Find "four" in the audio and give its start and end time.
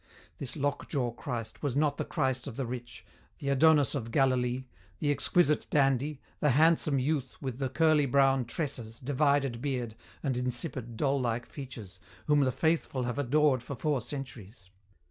13.75-14.01